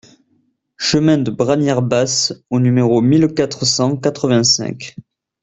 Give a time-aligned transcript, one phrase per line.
[0.79, 4.95] Chemin de Bragnères Basses au numéro mille quatre cent quatre-vingt-cinq